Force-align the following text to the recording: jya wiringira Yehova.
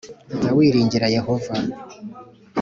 jya 0.39 0.51
wiringira 0.57 1.07
Yehova. 1.15 1.53